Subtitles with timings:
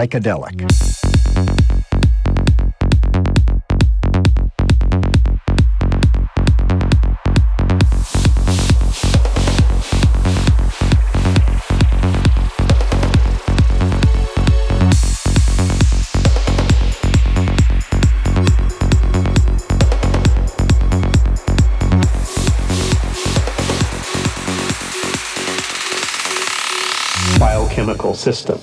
[0.00, 0.64] psychedelic.
[28.20, 28.60] system,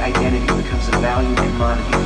[0.00, 1.99] identity becomes a valued commodity